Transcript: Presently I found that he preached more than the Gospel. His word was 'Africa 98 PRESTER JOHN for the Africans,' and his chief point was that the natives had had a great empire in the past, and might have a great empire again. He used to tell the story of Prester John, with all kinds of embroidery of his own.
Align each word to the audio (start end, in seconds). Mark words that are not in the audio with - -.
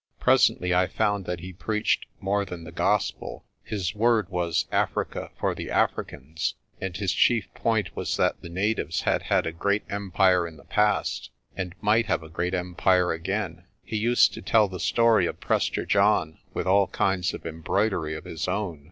Presently 0.19 0.73
I 0.73 0.87
found 0.87 1.25
that 1.27 1.41
he 1.41 1.53
preached 1.53 2.07
more 2.19 2.43
than 2.43 2.63
the 2.63 2.71
Gospel. 2.71 3.45
His 3.63 3.93
word 3.93 4.29
was 4.29 4.65
'Africa 4.71 5.29
98 5.29 5.29
PRESTER 5.29 5.29
JOHN 5.29 5.39
for 5.41 5.55
the 5.55 5.69
Africans,' 5.69 6.55
and 6.81 6.97
his 6.97 7.13
chief 7.13 7.53
point 7.53 7.95
was 7.95 8.17
that 8.17 8.41
the 8.41 8.49
natives 8.49 9.01
had 9.01 9.21
had 9.21 9.45
a 9.45 9.51
great 9.51 9.83
empire 9.91 10.47
in 10.47 10.57
the 10.57 10.63
past, 10.63 11.29
and 11.55 11.75
might 11.81 12.07
have 12.07 12.23
a 12.23 12.29
great 12.29 12.55
empire 12.55 13.11
again. 13.11 13.65
He 13.83 13.97
used 13.97 14.33
to 14.33 14.41
tell 14.41 14.67
the 14.67 14.79
story 14.79 15.27
of 15.27 15.39
Prester 15.39 15.85
John, 15.85 16.39
with 16.51 16.65
all 16.65 16.87
kinds 16.87 17.35
of 17.35 17.45
embroidery 17.45 18.15
of 18.15 18.25
his 18.25 18.47
own. 18.47 18.79